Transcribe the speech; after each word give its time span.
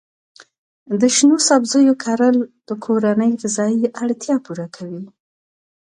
د 0.99 1.01
شنو 1.15 1.37
سبزیو 1.49 1.93
کرل 2.03 2.35
د 2.67 2.69
کورنۍ 2.85 3.31
غذایي 3.41 3.83
اړتیا 4.03 4.35
پوره 4.45 4.67
کوي. 4.75 5.05